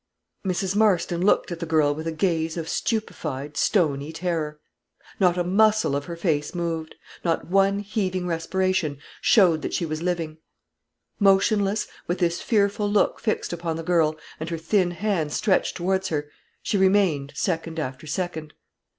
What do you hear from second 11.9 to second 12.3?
with